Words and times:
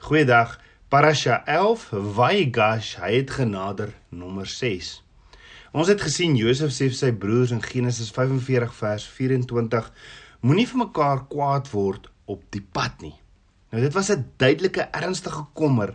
Goeiedag. 0.00 0.54
Parasha 0.88 1.42
11 1.44 1.90
Vaigash, 2.16 2.94
hy 3.02 3.10
het 3.18 3.34
genader 3.36 3.90
nommer 4.08 4.46
6. 4.48 4.88
Ons 5.76 5.90
het 5.92 6.00
gesien 6.00 6.38
Josef 6.40 6.72
sê 6.72 6.88
vir 6.88 6.96
sy 6.96 7.10
broers 7.12 7.52
in 7.52 7.60
Genesis 7.60 8.08
45 8.16 8.72
vers 8.78 9.04
24 9.18 9.90
moenie 10.40 10.64
vir 10.70 10.80
mekaar 10.80 11.20
kwaad 11.28 11.68
word 11.74 12.08
op 12.24 12.40
die 12.56 12.64
pad 12.64 13.04
nie. 13.04 13.12
Nou 13.68 13.84
dit 13.84 13.92
was 13.98 14.08
'n 14.10 14.24
duidelike 14.40 14.88
ernstige 14.88 15.44
kommer 15.52 15.94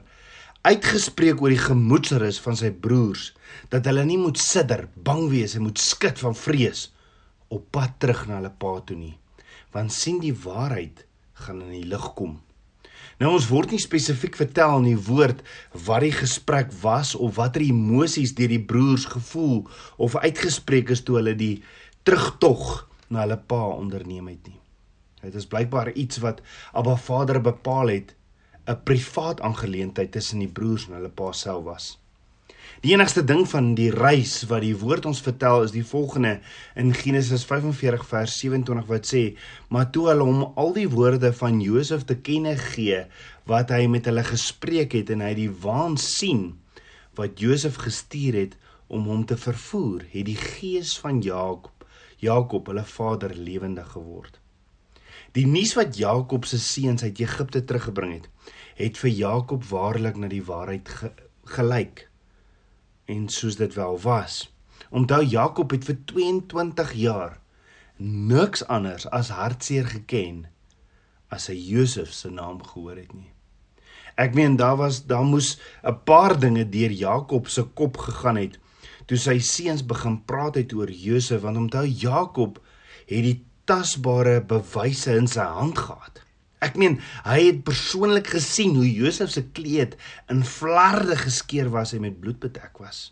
uitgespreek 0.62 1.42
oor 1.42 1.58
die 1.58 1.66
gemoedsrus 1.66 2.40
van 2.46 2.56
sy 2.56 2.70
broers 2.70 3.34
dat 3.74 3.86
hulle 3.90 4.06
nie 4.06 4.22
moet 4.22 4.38
sidder, 4.38 4.88
bang 4.94 5.30
wees 5.34 5.56
en 5.56 5.66
moet 5.66 5.80
skud 5.82 6.20
van 6.20 6.36
vrees 6.36 6.94
op 7.50 7.72
pad 7.72 7.98
terug 7.98 8.28
na 8.28 8.36
hulle 8.38 8.54
pa 8.54 8.80
toe 8.86 8.98
nie. 8.98 9.18
Want 9.74 9.92
sien 9.92 10.22
die 10.22 10.38
waarheid 10.46 11.08
gaan 11.34 11.62
in 11.62 11.72
die 11.82 11.90
lig 11.90 12.14
kom. 12.14 12.45
Nou 13.22 13.30
ons 13.38 13.46
word 13.48 13.72
nie 13.72 13.80
spesifiek 13.80 14.36
vertel 14.36 14.82
in 14.82 14.90
die 14.90 15.04
woord 15.08 15.40
wat 15.88 16.04
die 16.04 16.12
gesprek 16.12 16.74
was 16.82 17.14
of 17.16 17.38
watter 17.40 17.64
emosies 17.64 18.34
deur 18.36 18.52
die 18.52 18.66
broers 18.72 19.06
gevoel 19.14 19.62
of 19.96 20.18
uitgespreek 20.20 20.92
is 20.92 21.04
toe 21.08 21.22
hulle 21.22 21.36
die 21.40 21.64
terugtog 22.04 22.90
na 23.08 23.24
hulle 23.24 23.40
pa 23.40 23.62
onderneem 23.78 24.28
het 24.34 24.50
nie. 24.50 24.60
Dit 25.24 25.38
is 25.40 25.48
blykbaar 25.50 25.94
iets 25.96 26.20
wat 26.26 26.44
Abba 26.76 26.98
Vader 27.00 27.40
bepaal 27.42 27.94
het 27.94 28.16
'n 28.68 28.84
privaat 28.84 29.42
aangeleentheid 29.42 30.12
tussen 30.12 30.40
die 30.40 30.52
broers 30.52 30.88
en 30.88 30.98
hulle 31.00 31.10
pa 31.10 31.32
self 31.32 31.64
was. 31.64 31.98
Die 32.86 32.94
enigste 32.94 33.24
ding 33.26 33.48
van 33.50 33.72
die 33.74 33.88
reis 33.90 34.44
wat 34.46 34.62
die 34.62 34.76
woord 34.78 35.08
ons 35.10 35.18
vertel 35.26 35.64
is 35.66 35.72
die 35.74 35.82
volgende 35.90 36.36
in 36.78 36.92
Genesis 36.94 37.42
45 37.50 38.04
vers 38.06 38.36
27 38.44 38.86
wat 38.92 39.10
sê: 39.10 39.22
"Maar 39.74 39.88
toe 39.90 40.04
hulle 40.12 40.28
hom 40.28 40.44
al 40.54 40.76
die 40.76 40.86
woorde 40.94 41.32
van 41.34 41.58
Josef 41.66 42.06
te 42.06 42.20
kenne 42.28 42.54
gee 42.62 43.00
wat 43.50 43.74
hy 43.74 43.88
met 43.90 44.06
hulle 44.06 44.22
gespreek 44.30 44.94
het 45.00 45.10
en 45.10 45.26
hy 45.26 45.34
die 45.34 45.50
waan 45.66 45.98
sien 45.98 46.62
wat 47.18 47.42
Josef 47.42 47.82
gestuur 47.88 48.38
het 48.44 48.56
om 48.86 49.10
hom 49.10 49.26
te 49.26 49.38
vervoer, 49.38 50.06
het 50.14 50.30
die 50.30 50.38
gees 50.38 50.94
van 51.02 51.26
Jakob 51.26 51.90
Jakob 52.22 52.68
hulle 52.68 52.86
vader 52.86 53.34
lewendig 53.34 53.94
geword." 53.98 54.38
Die 55.34 55.48
nuus 55.48 55.74
wat 55.74 55.98
Jakob 55.98 56.46
se 56.46 56.60
seuns 56.60 57.02
uit 57.02 57.18
Egipte 57.20 57.66
teruggebring 57.66 58.20
het, 58.22 58.30
het 58.78 58.98
vir 58.98 59.10
Jakob 59.10 59.64
waarlik 59.74 60.22
na 60.22 60.28
die 60.28 60.46
waarheid 60.46 60.90
ge 60.90 61.16
gelyk 61.46 62.12
en 63.06 63.30
soos 63.30 63.56
dit 63.56 63.74
wel 63.74 64.00
was. 64.00 64.54
Onthou 64.90 65.24
Jakob 65.24 65.72
het 65.72 65.86
vir 65.86 65.98
22 66.06 66.94
jaar 66.94 67.40
niks 67.98 68.66
anders 68.68 69.08
as 69.10 69.32
hartseer 69.32 69.88
geken 69.88 70.46
as 71.32 71.48
hy 71.48 71.56
Josef 71.56 72.12
se 72.14 72.30
naam 72.30 72.60
gehoor 72.64 73.00
het 73.00 73.14
nie. 73.14 73.32
Ek 74.16 74.36
meen 74.36 74.56
daar 74.56 74.78
was 74.80 75.06
daar 75.06 75.24
moes 75.24 75.58
'n 75.84 75.98
paar 76.04 76.40
dinge 76.40 76.70
deur 76.70 76.92
Jakob 76.92 77.48
se 77.48 77.64
kop 77.64 77.98
gegaan 77.98 78.38
het 78.38 78.60
toe 79.06 79.18
sy 79.18 79.40
seuns 79.40 79.86
begin 79.86 80.24
praat 80.26 80.56
het 80.56 80.74
oor 80.74 80.92
Josef 80.92 81.42
want 81.42 81.58
onthou 81.58 81.86
Jakob 81.86 82.60
het 83.08 83.24
die 83.24 83.46
tasbare 83.66 84.42
bewyse 84.42 85.16
in 85.16 85.28
sy 85.28 85.46
hand 85.46 85.78
gehad. 85.78 86.25
Ek 86.64 86.78
meen, 86.80 87.00
hy 87.26 87.40
het 87.50 87.64
persoonlik 87.68 88.30
gesien 88.32 88.76
hoe 88.78 88.88
Josef 88.88 89.34
se 89.34 89.44
kleed 89.44 89.98
in 90.32 90.44
flarde 90.48 91.18
geskeur 91.20 91.70
was 91.74 91.94
en 91.94 92.06
met 92.06 92.20
bloed 92.20 92.40
bedek 92.40 92.80
was. 92.80 93.12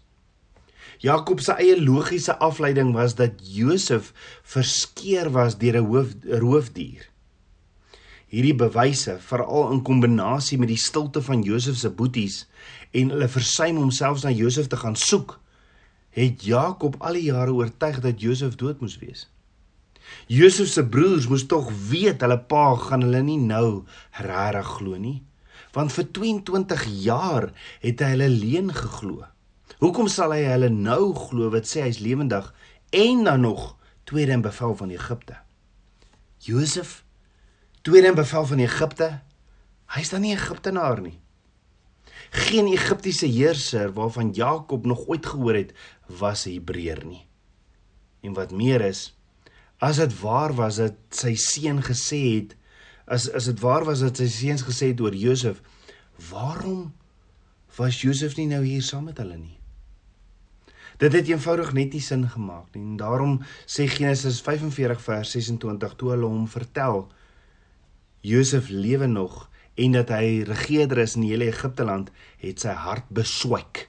Jakob 1.04 1.42
se 1.44 1.56
eie 1.60 1.76
logiese 1.82 2.38
afleiding 2.40 2.94
was 2.96 3.16
dat 3.20 3.42
Josef 3.44 4.14
verskeur 4.44 5.32
was 5.36 5.58
deur 5.58 5.82
'n 5.82 6.40
roofdier. 6.40 7.10
Hierdie 8.28 8.56
bewyse, 8.56 9.20
veral 9.20 9.72
in 9.72 9.84
kombinasie 9.84 10.58
met 10.58 10.68
die 10.68 10.78
stilte 10.78 11.22
van 11.22 11.44
Josef 11.44 11.76
se 11.78 11.90
boeties 11.90 12.48
en 12.92 13.10
hulle 13.10 13.28
versuim 13.28 13.78
om 13.78 13.92
selfs 13.92 14.24
na 14.24 14.32
Josef 14.32 14.68
te 14.68 14.78
gaan 14.78 14.96
soek, 14.96 15.40
het 16.10 16.42
Jakob 16.42 16.96
al 17.00 17.14
die 17.14 17.28
jare 17.30 17.54
oortuig 17.54 18.00
dat 18.00 18.22
Josef 18.22 18.56
dood 18.56 18.80
moes 18.82 18.98
wees. 18.98 19.28
Josef 20.28 20.68
se 20.72 20.84
broers 20.88 21.28
moes 21.28 21.46
tog 21.48 21.70
weet 21.90 22.24
hulle 22.24 22.40
pa 22.40 22.76
gaan 22.80 23.04
hulle 23.06 23.22
nie 23.24 23.40
nou 23.40 23.84
regtig 24.24 24.70
glo 24.78 24.98
nie, 24.98 25.20
want 25.76 25.94
vir 25.96 26.08
22 26.16 26.86
jaar 27.04 27.50
het 27.84 28.04
hy 28.04 28.12
hulle 28.16 28.30
leen 28.32 28.72
geglo. 28.74 29.24
Hoekom 29.84 30.08
sal 30.08 30.36
hy 30.36 30.44
hulle 30.48 30.70
nou 30.72 31.14
glo 31.18 31.50
wat 31.54 31.68
sê 31.68 31.88
hy's 31.88 32.00
lewendig 32.04 32.52
en 32.96 33.26
dan 33.28 33.44
nog 33.44 33.74
tweede 34.08 34.38
in 34.38 34.46
bevel 34.46 34.76
van 34.80 34.94
Egipte? 34.94 35.40
Josef 36.44 37.02
tweede 37.82 38.14
in 38.14 38.16
bevel 38.20 38.46
van 38.46 38.64
Egipte? 38.64 39.10
Hy's 39.94 40.10
dan 40.14 40.24
nie 40.24 40.34
Egiptenaar 40.36 41.02
nie. 41.04 41.18
Geen 42.34 42.68
Egiptiese 42.72 43.28
heerser 43.30 43.92
waarvan 43.94 44.32
Jakob 44.34 44.86
nog 44.86 45.08
ooit 45.08 45.26
gehoor 45.26 45.54
het, 45.54 45.74
was 46.08 46.46
'n 46.46 46.54
Hebreër 46.54 47.06
nie. 47.06 47.28
En 48.22 48.34
wat 48.34 48.52
meer 48.52 48.82
is, 48.82 49.14
as 49.84 50.00
dit 50.00 50.14
waar 50.22 50.54
was 50.56 50.80
dat 50.80 51.00
sy 51.12 51.34
seun 51.36 51.82
gesê 51.84 52.22
het 52.24 52.54
as 53.06 53.28
as 53.36 53.50
dit 53.52 53.60
waar 53.60 53.84
was 53.88 54.04
dat 54.06 54.20
sy 54.20 54.30
seuns 54.32 54.64
gesê 54.64 54.94
het 54.94 55.02
oor 55.04 55.16
Josef 55.16 55.60
waarom 56.30 56.94
was 57.78 58.00
Josef 58.06 58.38
nie 58.38 58.48
nou 58.48 58.62
hier 58.64 58.84
saam 58.86 59.10
met 59.10 59.18
hulle 59.18 59.38
nie? 59.38 59.58
Dit 61.02 61.16
het 61.18 61.28
eenvoudig 61.28 61.74
net 61.74 61.96
nie 61.98 62.04
sin 62.06 62.28
gemaak 62.30 62.76
nie 62.76 62.84
en 62.86 63.00
daarom 63.02 63.40
sê 63.66 63.88
Genesis 63.92 64.40
45 64.46 65.02
vers 65.04 65.34
26 65.36 65.98
toe 66.00 66.14
hulle 66.14 66.30
hom 66.30 66.46
vertel 66.48 67.08
Josef 68.24 68.70
lewe 68.70 69.10
nog 69.12 69.50
en 69.76 69.98
dat 69.98 70.14
hy 70.14 70.46
regerder 70.48 71.02
is 71.04 71.18
in 71.18 71.26
die 71.26 71.34
hele 71.34 71.50
Egipte 71.52 71.84
land 71.90 72.14
het 72.46 72.64
sy 72.64 72.78
hart 72.86 73.10
beswyk 73.10 73.88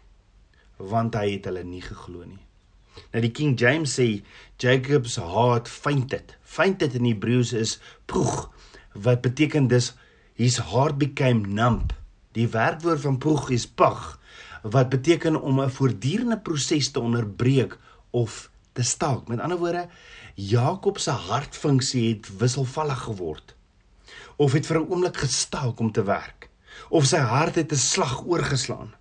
want 0.81 1.15
hy 1.15 1.37
het 1.37 1.47
hulle 1.51 1.63
nie 1.69 1.85
geglo 1.85 2.25
nie 2.25 2.43
Nou 3.13 3.23
die 3.23 3.31
King 3.31 3.55
James 3.59 3.95
sê 3.99 4.23
Jacob's 4.59 5.17
heart 5.17 5.69
fainted. 5.69 6.37
Fainted 6.43 6.95
in 6.95 7.05
Hebreëus 7.05 7.53
is 7.53 7.79
proeg 8.07 8.49
wat 8.95 9.23
beteken 9.23 9.69
dis 9.69 9.93
his 10.39 10.59
heart 10.71 10.99
became 10.99 11.47
numb. 11.47 11.93
Die 12.35 12.49
werkwoord 12.51 13.01
van 13.01 13.19
proeg 13.19 13.51
is 13.55 13.67
pag 13.67 14.19
wat 14.63 14.89
beteken 14.89 15.41
om 15.41 15.61
'n 15.61 15.71
voortdurende 15.71 16.39
proses 16.39 16.91
te 16.91 17.01
onderbreek 17.01 17.79
of 18.11 18.51
te 18.73 18.83
staak. 18.83 19.29
Met 19.29 19.41
ander 19.41 19.59
woorde, 19.59 19.89
Jakob 20.35 20.99
se 20.99 21.11
hartfunksie 21.11 22.09
het 22.09 22.39
wisselvallig 22.39 23.03
geword 23.03 23.55
of 24.37 24.53
het 24.53 24.67
vir 24.67 24.81
'n 24.81 24.91
oomblik 24.91 25.17
gestaak 25.17 25.79
om 25.79 25.93
te 25.93 26.03
werk 26.03 26.49
of 26.89 27.07
sy 27.07 27.19
hart 27.19 27.55
het 27.55 27.73
'n 27.73 27.77
slag 27.77 28.25
oorgeslaan. 28.27 28.95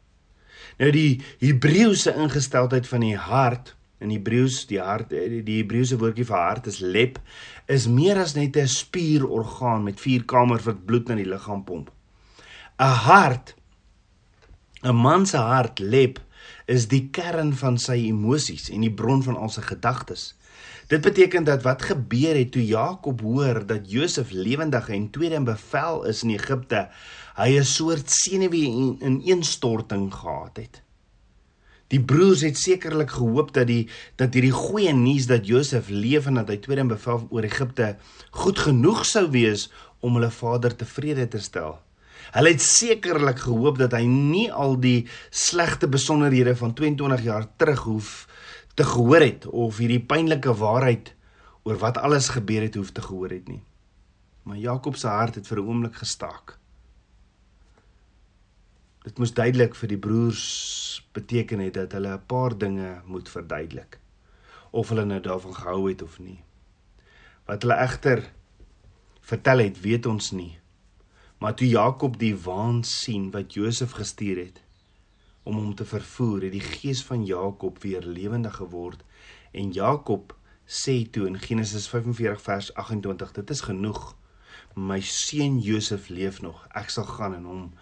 Nou 0.77 0.91
die 0.91 1.21
Hebreëse 1.39 2.13
ingesteldheid 2.15 2.87
van 2.87 2.99
die 2.99 3.17
hart 3.17 3.75
in 4.03 4.11
Hebreëus 4.11 4.65
die 4.69 4.81
hart 4.83 5.13
eh, 5.15 5.41
die 5.45 5.61
Hebreëse 5.61 5.97
woordjie 6.01 6.27
vir 6.27 6.39
hart 6.39 6.69
is 6.71 6.79
lep 6.83 7.19
is 7.71 7.87
meer 7.87 8.19
as 8.21 8.35
net 8.35 8.57
'n 8.57 8.67
spierorgaan 8.67 9.83
met 9.87 10.03
vier 10.03 10.23
kamers 10.27 10.67
wat 10.67 10.85
bloed 10.85 11.07
na 11.07 11.15
die 11.15 11.29
liggaam 11.29 11.63
pomp. 11.63 11.89
'n 12.79 12.97
Hart 13.07 13.55
'n 14.83 14.95
man 14.95 15.25
se 15.25 15.37
hart 15.37 15.79
lep 15.79 16.19
is 16.67 16.87
die 16.87 17.09
kern 17.11 17.53
van 17.53 17.77
sy 17.77 17.97
emosies 18.07 18.69
en 18.69 18.81
die 18.81 18.93
bron 18.93 19.23
van 19.23 19.37
al 19.37 19.49
sy 19.49 19.61
gedagtes. 19.61 20.33
Dit 20.91 21.01
beteken 21.01 21.43
dat 21.43 21.63
wat 21.63 21.81
gebeur 21.81 22.35
het 22.35 22.51
toe 22.51 22.65
Jakob 22.65 23.21
hoor 23.21 23.65
dat 23.65 23.91
Josef 23.91 24.31
lewendig 24.31 24.89
en 24.89 25.09
tweede 25.09 25.35
in 25.35 25.47
bevel 25.47 26.03
is 26.03 26.23
in 26.23 26.35
Egipte, 26.35 26.89
hy 27.35 27.49
'n 27.59 27.65
soort 27.65 28.11
senuwee 28.11 28.67
ineenstorting 28.99 30.13
gehad 30.13 30.57
het. 30.57 30.81
Die 31.93 32.01
broers 32.01 32.41
het 32.41 32.57
sekerlik 32.57 33.11
gehoop 33.13 33.51
dat 33.53 33.67
die 33.69 33.83
dat 34.17 34.33
hierdie 34.33 34.55
goeie 34.55 34.93
nuus 34.97 35.27
dat 35.29 35.45
Josef 35.45 35.91
leef 35.93 36.25
en 36.25 36.39
dat 36.39 36.49
hy 36.49 36.57
tweede 36.63 36.81
in 36.87 36.89
bevel 36.89 37.27
oor 37.29 37.45
Egipte 37.45 37.91
goed 38.43 38.61
genoeg 38.65 39.03
sou 39.05 39.27
wees 39.35 39.67
om 40.01 40.17
hulle 40.17 40.31
vader 40.33 40.73
tevrede 40.73 41.27
te 41.29 41.41
stel. 41.43 41.75
Hulle 42.33 42.55
het 42.55 42.65
sekerlik 42.65 43.43
gehoop 43.45 43.77
dat 43.77 43.93
hy 43.93 44.07
nie 44.09 44.47
al 44.49 44.73
die 44.81 45.05
slegte 45.29 45.85
besonderhede 45.91 46.55
van 46.57 46.73
22 46.73 47.27
jaar 47.27 47.45
terug 47.61 47.85
hoef 47.85 48.15
te 48.73 48.87
gehoor 48.89 49.21
het 49.21 49.45
of 49.45 49.77
hierdie 49.77 50.01
pynlike 50.01 50.55
waarheid 50.57 51.13
oor 51.63 51.77
wat 51.83 52.01
alles 52.01 52.31
gebeur 52.33 52.65
het 52.65 52.79
hoef 52.79 52.89
te 52.89 53.05
gehoor 53.05 53.37
het 53.37 53.47
nie. 53.53 53.61
Maar 54.49 54.57
Jakob 54.57 54.97
se 54.97 55.07
hart 55.07 55.35
het 55.35 55.47
vir 55.47 55.61
'n 55.61 55.67
oomblik 55.67 55.95
gestaak. 56.01 56.57
Dit 59.03 59.17
moes 59.19 59.33
duidelik 59.35 59.75
vir 59.75 59.89
die 59.91 59.99
broers 59.99 60.43
beteken 61.15 61.59
het 61.59 61.75
dat 61.75 61.91
hulle 61.91 62.13
'n 62.15 62.25
paar 62.25 62.57
dinge 62.57 63.01
moet 63.05 63.29
verduidelik 63.29 63.99
of 64.71 64.89
hulle 64.89 65.05
nou 65.05 65.19
daarvan 65.19 65.55
gehou 65.55 65.89
het 65.89 66.01
of 66.01 66.19
nie. 66.19 66.43
Wat 67.45 67.61
hulle 67.61 67.75
egter 67.75 68.31
vertel 69.21 69.57
het, 69.57 69.81
weet 69.81 70.05
ons 70.05 70.31
nie. 70.31 70.59
Maar 71.37 71.55
toe 71.55 71.67
Jakob 71.67 72.19
die 72.19 72.35
waan 72.35 72.83
sien 72.83 73.31
wat 73.31 73.53
Josef 73.53 73.91
gestuur 73.91 74.37
het 74.37 74.61
om 75.43 75.55
hom 75.55 75.75
te 75.75 75.85
vervoer, 75.85 76.41
het 76.41 76.51
die 76.51 76.63
gees 76.63 77.03
van 77.03 77.25
Jakob 77.25 77.81
weer 77.83 78.01
lewendig 78.01 78.55
geword 78.55 79.03
en 79.51 79.71
Jakob 79.71 80.37
sê 80.65 81.09
toe 81.11 81.27
in 81.27 81.39
Genesis 81.39 81.87
45 81.87 82.41
vers 82.41 82.73
28: 82.73 83.31
Dit 83.31 83.49
is 83.49 83.61
genoeg. 83.61 84.15
My 84.75 85.01
seun 85.01 85.59
Josef 85.59 86.09
leef 86.09 86.41
nog. 86.41 86.67
Ek 86.71 86.89
sal 86.89 87.05
gaan 87.05 87.35
en 87.35 87.43
hom 87.43 87.73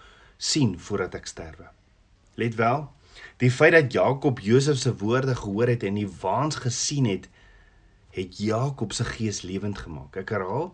sien 0.41 0.73
voordat 0.81 1.15
ek 1.19 1.29
sterwe. 1.29 1.69
Let 2.41 2.55
wel, 2.57 2.87
die 3.41 3.51
feit 3.53 3.75
dat 3.75 3.93
Jakob 3.93 4.39
Josef 4.41 4.79
se 4.81 4.93
woorde 4.97 5.35
gehoor 5.37 5.69
het 5.69 5.83
en 5.85 5.99
die 5.99 6.09
waans 6.21 6.57
gesien 6.63 7.05
het, 7.05 7.27
het 8.15 8.39
Jakob 8.41 8.93
se 8.93 9.05
gees 9.05 9.41
lewend 9.45 9.77
gemaak. 9.85 10.17
Ek 10.17 10.33
herhaal, 10.33 10.71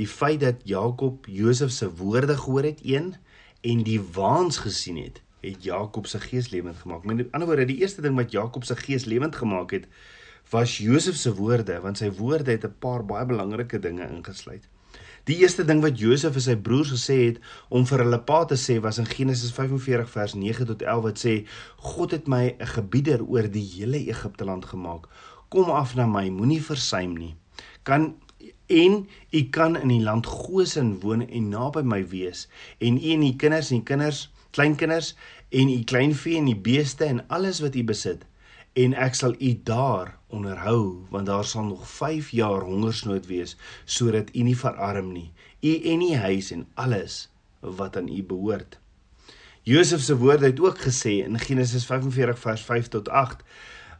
die 0.00 0.08
feit 0.08 0.40
dat 0.40 0.64
Jakob 0.64 1.28
Josef 1.28 1.70
se 1.74 1.90
woorde 2.00 2.36
gehoor 2.40 2.70
het, 2.70 2.80
een 2.84 3.12
en 3.60 3.84
die 3.86 4.00
waans 4.16 4.62
gesien 4.64 4.96
het, 5.02 5.20
het 5.44 5.64
Jakob 5.66 6.08
se 6.08 6.20
gees 6.22 6.48
lewend 6.50 6.80
gemaak. 6.80 7.04
Met 7.04 7.28
ander 7.30 7.48
woorde, 7.50 7.68
die 7.68 7.82
eerste 7.84 8.02
ding 8.02 8.16
wat 8.16 8.32
Jakob 8.32 8.64
se 8.64 8.76
gees 8.78 9.04
lewend 9.04 9.36
gemaak 9.36 9.74
het, 9.76 9.86
was 10.50 10.78
Josef 10.78 11.16
se 11.16 11.34
woorde, 11.34 11.76
want 11.84 12.00
sy 12.00 12.10
woorde 12.18 12.50
het 12.50 12.64
'n 12.64 12.74
paar 12.78 13.04
baie 13.04 13.26
belangrike 13.26 13.78
dinge 13.78 14.08
ingesluit. 14.08 14.68
Die 15.30 15.36
eerste 15.38 15.62
ding 15.62 15.78
wat 15.84 16.00
Josef 16.02 16.32
vir 16.34 16.42
sy 16.42 16.54
broers 16.58 16.88
gesê 16.90 17.16
het 17.20 17.36
om 17.70 17.84
vir 17.86 18.02
hulle 18.02 18.18
pa 18.26 18.40
te 18.50 18.56
sê 18.58 18.80
was 18.82 18.96
in 18.98 19.06
Genesis 19.06 19.52
45 19.54 20.08
vers 20.10 20.32
9 20.34 20.66
tot 20.66 20.80
11 20.82 21.04
wat 21.04 21.22
sê 21.22 21.34
God 21.92 22.14
het 22.16 22.26
my 22.26 22.56
'n 22.58 22.66
gebieder 22.66 23.22
oor 23.22 23.46
die 23.46 23.62
hele 23.76 24.00
Egipte 24.14 24.44
land 24.44 24.64
gemaak. 24.64 25.06
Kom 25.48 25.70
af 25.70 25.94
na 25.94 26.06
my, 26.06 26.28
moenie 26.28 26.62
versuim 26.62 27.14
nie. 27.14 27.34
Kan 27.84 28.16
en 28.66 29.06
u 29.30 29.42
kan 29.50 29.76
in 29.76 29.88
die 29.88 30.02
land 30.02 30.26
Gosen 30.26 31.00
woon 31.00 31.22
en 31.28 31.48
naby 31.48 31.82
my 31.82 32.02
wees 32.08 32.48
en 32.78 32.98
u 32.98 33.12
en 33.12 33.22
u 33.22 33.32
kinders 33.36 33.70
en 33.70 33.82
kinders, 33.82 34.30
kleinkinders 34.50 35.14
en 35.50 35.68
u 35.68 35.84
kleinvee 35.84 36.36
en 36.36 36.44
die 36.44 36.56
beeste 36.56 37.04
en 37.04 37.28
alles 37.28 37.60
wat 37.60 37.74
u 37.74 37.84
besit 37.84 38.26
en 38.72 38.94
ek 38.94 39.14
sal 39.14 39.34
u 39.38 39.60
daar 39.64 40.18
onderhou 40.32 41.06
want 41.10 41.26
daar 41.26 41.44
sal 41.44 41.64
nog 41.64 41.88
5 41.88 42.30
jaar 42.30 42.60
hongersnood 42.60 43.26
wees 43.26 43.56
sodat 43.84 44.34
u 44.34 44.42
nie 44.42 44.58
verarm 44.58 45.12
nie. 45.12 45.32
U 45.60 45.72
en 45.92 46.00
u 46.00 46.14
huis 46.14 46.50
en 46.50 46.66
alles 46.74 47.28
wat 47.60 47.96
aan 47.96 48.08
u 48.08 48.22
behoort. 48.24 48.78
Josef 49.62 50.00
se 50.00 50.16
woorde 50.16 50.46
het 50.46 50.60
ook 50.60 50.78
gesê 50.78 51.22
in 51.22 51.38
Genesis 51.38 51.86
45 51.86 52.38
vers 52.38 52.62
5 52.62 52.88
tot 52.88 53.08
8 53.08 53.44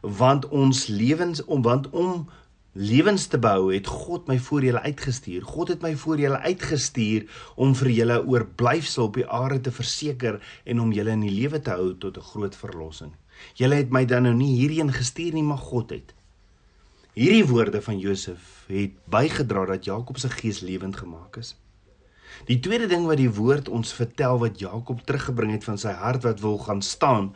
want 0.01 0.47
ons 0.47 0.87
lewens 0.87 1.45
om 1.45 1.61
want 1.61 1.89
om 1.89 2.27
lewens 2.73 3.27
te 3.29 3.37
bou 3.37 3.73
het 3.73 3.87
God 3.87 4.27
my 4.27 4.39
voor 4.39 4.63
julle 4.65 4.81
uitgestuur. 4.81 5.43
God 5.45 5.67
het 5.67 5.81
my 5.81 5.93
voor 5.95 6.19
julle 6.19 6.39
uitgestuur 6.41 7.27
om 7.55 7.75
vir 7.77 7.89
julle 7.93 8.17
oorblyfsel 8.25 9.05
op 9.05 9.19
die 9.19 9.27
aarde 9.27 9.61
te 9.61 9.71
verseker 9.71 10.41
en 10.65 10.81
om 10.81 10.91
julle 10.91 11.13
in 11.13 11.25
die 11.27 11.35
lewe 11.35 11.61
te 11.61 11.77
hou 11.77 11.93
tot 11.97 12.17
'n 12.17 12.29
groot 12.33 12.55
verlossing. 12.55 13.13
Julle 13.53 13.75
het 13.75 13.89
my 13.89 14.05
dan 14.05 14.23
nou 14.23 14.33
nie 14.33 14.55
hierheen 14.57 14.91
gestuur 14.91 15.33
nie, 15.33 15.43
maar 15.43 15.57
God 15.57 15.89
het. 15.89 16.13
Hierdie 17.13 17.45
woorde 17.45 17.77
van 17.81 17.99
Josef 18.01 18.63
het 18.65 18.93
bygedra 19.05 19.67
dat 19.69 19.85
Jakob 19.85 20.17
se 20.17 20.29
gees 20.33 20.63
lewend 20.65 20.95
gemaak 20.97 21.35
is. 21.37 21.51
Die 22.49 22.57
tweede 22.59 22.87
ding 22.89 23.03
wat 23.05 23.19
die 23.21 23.29
woord 23.29 23.67
ons 23.69 23.91
vertel 23.93 24.39
wat 24.41 24.57
Jakob 24.57 25.03
teruggebring 25.05 25.51
het 25.53 25.67
van 25.67 25.77
sy 25.77 25.91
hart 25.93 26.23
wat 26.25 26.41
wil 26.41 26.57
gaan 26.57 26.81
staan, 26.81 27.27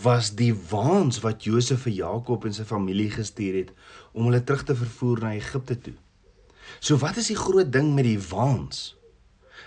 was 0.00 0.30
die 0.38 0.54
waans 0.70 1.20
wat 1.20 1.44
Josef 1.44 1.84
vir 1.84 1.92
Jakob 1.92 2.46
en 2.48 2.56
sy 2.56 2.64
familie 2.64 3.10
gestuur 3.12 3.58
het 3.58 3.74
om 4.14 4.30
hulle 4.30 4.40
terug 4.40 4.64
te 4.70 4.76
vervoer 4.78 5.20
na 5.26 5.34
Egipte 5.36 5.76
toe. 5.76 5.96
So 6.80 6.96
wat 7.04 7.20
is 7.20 7.28
die 7.28 7.36
groot 7.36 7.68
ding 7.72 7.92
met 7.98 8.08
die 8.08 8.22
waans? 8.30 8.94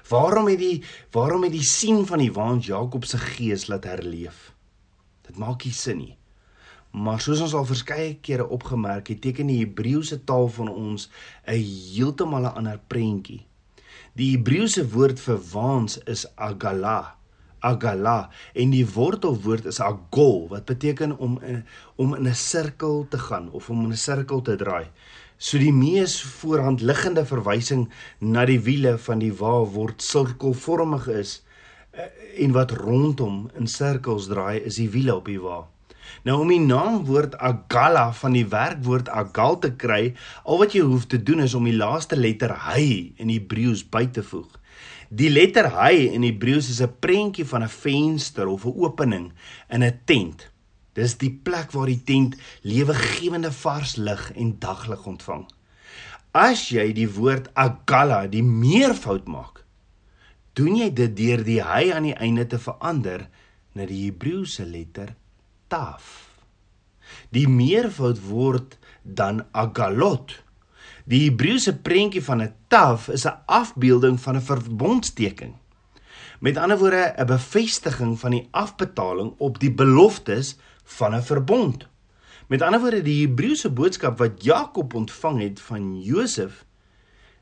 Waarom 0.10 0.50
het 0.50 0.58
die 0.58 0.81
waarom 1.13 1.46
het 1.46 1.54
die 1.54 1.69
sien 1.69 2.02
van 2.10 2.25
die 2.25 2.34
waans 2.34 2.66
Jakob 2.66 3.06
se 3.06 3.22
gees 3.22 3.68
laat 3.69 3.86
herleef? 3.86 4.56
Dit 5.30 5.38
maak 5.38 5.69
nie 5.69 5.75
sin 5.78 6.02
nie. 6.02 6.16
Maar 6.91 7.21
soos 7.23 7.39
ons 7.39 7.53
al 7.55 7.65
verskeie 7.65 8.15
kere 8.19 8.47
opgemerk 8.51 9.07
het, 9.07 9.21
teken 9.23 9.47
die 9.47 9.61
Hebreëse 9.61 10.23
taal 10.27 10.49
van 10.51 10.67
ons 10.67 11.09
'n 11.47 11.55
heeltemal 11.55 12.43
'n 12.43 12.55
ander 12.59 12.79
prentjie. 12.88 13.45
Die 14.13 14.31
Hebreëse 14.35 14.83
woord 14.91 15.19
vir 15.19 15.39
waans 15.53 15.97
is 16.03 16.25
agala. 16.35 17.15
Agala 17.59 18.29
en 18.53 18.73
die 18.73 18.85
wortelwoord 18.85 19.65
is 19.65 19.79
agol 19.79 20.47
wat 20.49 20.65
beteken 20.65 21.17
om 21.17 21.39
in, 21.41 21.63
om 21.95 22.15
in 22.15 22.27
'n 22.27 22.35
sirkel 22.35 23.05
te 23.09 23.17
gaan 23.17 23.51
of 23.51 23.69
om 23.69 23.83
in 23.83 23.91
'n 23.91 23.97
sirkel 23.97 24.41
te 24.41 24.55
draai. 24.55 24.88
So 25.38 25.57
die 25.57 25.73
mees 25.73 26.21
voorhand 26.21 26.81
liggende 26.81 27.25
verwysing 27.25 27.89
na 28.19 28.45
die 28.45 28.59
wiele 28.59 28.97
van 28.97 29.19
die 29.19 29.33
wa 29.33 29.63
word 29.65 30.01
sirkelvormig 30.01 31.07
is 31.07 31.41
eh, 31.91 32.03
en 32.43 32.51
wat 32.51 32.71
rondom 32.71 33.49
in 33.57 33.67
sirkels 33.67 34.27
draai 34.27 34.59
is 34.59 34.75
die 34.75 34.89
wiele 34.89 35.15
op 35.15 35.25
die 35.25 35.39
wa. 35.39 35.67
Nou 36.24 36.42
om 36.42 36.52
die 36.54 36.62
naamwoord 36.62 37.38
agala 37.38 38.12
van 38.13 38.36
die 38.38 38.46
werkwoord 38.46 39.10
agal 39.10 39.60
te 39.60 39.72
kry, 39.74 40.13
al 40.46 40.62
wat 40.62 40.75
jy 40.78 40.84
hoef 40.86 41.08
te 41.10 41.22
doen 41.24 41.42
is 41.46 41.54
om 41.58 41.66
die 41.66 41.78
laaste 41.78 42.19
letter 42.19 42.54
hy 42.68 43.13
in 43.18 43.31
Hebreëus 43.34 43.84
by 43.90 44.06
te 44.13 44.24
voeg. 44.24 44.50
Die 45.12 45.31
letter 45.31 45.68
hy 45.75 46.08
in 46.16 46.24
Hebreëus 46.24 46.69
is 46.69 46.81
'n 46.81 46.94
prentjie 47.00 47.46
van 47.46 47.63
'n 47.63 47.69
venster 47.69 48.48
of 48.48 48.66
'n 48.66 48.78
opening 48.86 49.31
in 49.69 49.84
'n 49.84 50.00
tent. 50.06 50.52
Dis 50.94 51.18
die 51.18 51.31
plek 51.31 51.72
waar 51.72 51.88
die 51.88 52.04
tent 52.04 52.36
lewegewende 52.62 53.52
vars 53.52 53.96
lig 53.96 54.31
en 54.36 54.60
daglig 54.60 55.06
ontvang. 55.06 55.48
As 56.31 56.69
jy 56.69 56.94
die 56.94 57.10
woord 57.12 57.50
agala 57.54 58.28
die 58.28 58.44
meervoud 58.44 59.28
maak, 59.28 59.66
doen 60.54 60.75
jy 60.75 60.90
dit 60.94 61.16
deur 61.18 61.44
die 61.44 61.62
hy 61.63 61.92
aan 61.92 62.04
die 62.04 62.16
einde 62.16 62.46
te 62.48 62.60
verander 62.60 63.30
na 63.74 63.86
die 63.86 64.06
Hebreëse 64.06 64.66
letter 64.66 65.16
taf. 65.71 66.29
Die 67.31 67.47
meervoud 67.47 68.19
word 68.27 68.77
dan 69.03 69.45
agalot. 69.56 70.35
Die 71.07 71.23
Hebreëse 71.29 71.77
prentjie 71.85 72.23
van 72.23 72.41
'n 72.44 72.53
taf 72.68 73.07
is 73.07 73.25
'n 73.25 73.39
afbeelding 73.45 74.19
van 74.19 74.35
'n 74.35 74.47
verbondsteken. 74.51 75.56
Met 76.39 76.57
ander 76.57 76.77
woorde, 76.77 77.13
'n 77.18 77.25
bevestiging 77.25 78.19
van 78.19 78.31
die 78.31 78.47
afbetaling 78.51 79.33
op 79.38 79.59
die 79.59 79.73
beloftes 79.73 80.57
van 80.83 81.15
'n 81.15 81.23
verbond. 81.23 81.88
Met 82.47 82.62
ander 82.62 82.79
woorde, 82.79 83.01
die 83.01 83.27
Hebreëse 83.27 83.69
boodskap 83.69 84.17
wat 84.17 84.44
Jakob 84.44 84.94
ontvang 84.94 85.41
het 85.41 85.62
van 85.62 86.01
Josef 86.01 86.65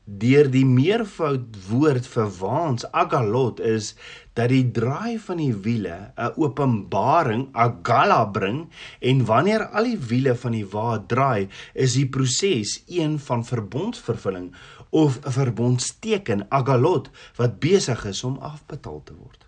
deur 0.04 0.48
die 0.50 0.64
meervoud 0.64 1.56
woord 1.68 2.06
vir 2.08 2.30
waans 2.40 2.86
agalot 2.92 3.60
is 3.60 3.94
dat 4.34 4.48
die 4.50 4.64
draai 4.74 5.18
van 5.18 5.36
die 5.36 5.52
wiele 5.54 6.12
'n 6.16 6.32
openbaring 6.36 7.48
agala 7.52 8.24
bring 8.24 8.68
en 9.00 9.24
wanneer 9.24 9.66
al 9.68 9.84
die 9.84 9.98
wiele 9.98 10.34
van 10.34 10.52
die 10.52 10.66
wa 10.66 10.98
draai 10.98 11.48
is 11.74 11.94
die 11.94 12.08
proses 12.08 12.82
een 12.88 13.18
van 13.18 13.44
verbondsvervulling 13.44 14.54
of 14.90 15.20
'n 15.24 15.30
verbondsteken 15.30 16.46
agalot 16.50 17.10
wat 17.36 17.60
besig 17.60 18.04
is 18.04 18.24
om 18.24 18.38
afbetaal 18.38 19.02
te 19.04 19.14
word. 19.14 19.46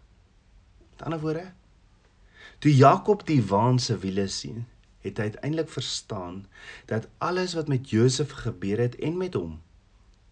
Met 0.91 1.03
ander 1.03 1.21
woorde 1.21 1.53
toe 2.59 2.77
Jakob 2.77 3.27
die 3.27 3.43
waan 3.43 3.79
se 3.79 3.99
wiele 3.99 4.29
sien 4.29 4.67
het 5.01 5.17
hy 5.19 5.23
uiteindelik 5.23 5.71
verstaan 5.71 6.47
dat 6.87 7.09
alles 7.19 7.55
wat 7.55 7.69
met 7.69 7.91
Josef 7.91 8.31
gebeur 8.31 8.79
het 8.79 8.95
en 8.95 9.17
met 9.17 9.35
hom 9.35 9.61